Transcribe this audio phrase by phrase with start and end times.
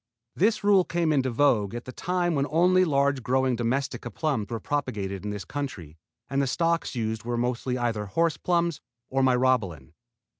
[0.35, 4.59] This rule came into vogue at the time when only large growing Domestica plums were
[4.59, 5.95] propagated in this country
[6.27, 9.93] and the stocks used were mostly either "horse plums" or Myrobalan.